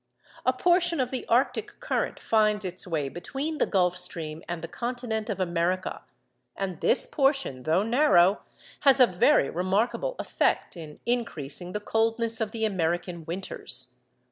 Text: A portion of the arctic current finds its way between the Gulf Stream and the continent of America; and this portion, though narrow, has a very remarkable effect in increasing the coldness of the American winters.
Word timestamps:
A 0.47 0.51
portion 0.53 0.99
of 0.99 1.11
the 1.11 1.27
arctic 1.27 1.79
current 1.79 2.19
finds 2.19 2.65
its 2.65 2.87
way 2.87 3.07
between 3.07 3.59
the 3.59 3.67
Gulf 3.67 3.95
Stream 3.99 4.41
and 4.49 4.63
the 4.63 4.67
continent 4.67 5.29
of 5.29 5.39
America; 5.39 6.01
and 6.55 6.81
this 6.81 7.05
portion, 7.05 7.61
though 7.61 7.83
narrow, 7.83 8.41
has 8.79 8.99
a 8.99 9.05
very 9.05 9.51
remarkable 9.51 10.15
effect 10.17 10.75
in 10.75 10.99
increasing 11.05 11.73
the 11.73 11.79
coldness 11.79 12.41
of 12.41 12.49
the 12.49 12.65
American 12.65 13.25
winters. 13.25 13.97